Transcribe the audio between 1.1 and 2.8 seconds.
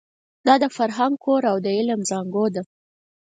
کور او د علم زانګو ده.